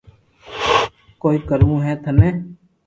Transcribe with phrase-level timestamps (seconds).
[1.21, 2.29] ڪوئي ڪروہ ھي ٿني